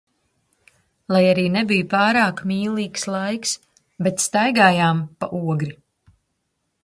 Lai 1.15 1.19
arī 1.33 1.43
nebija 1.55 1.85
pārāk 1.91 2.41
mīlīgs 2.51 3.05
laiks, 3.15 3.53
bet 4.07 4.25
staigājām 4.27 5.03
pa 5.21 5.33
Ogri. 5.43 5.73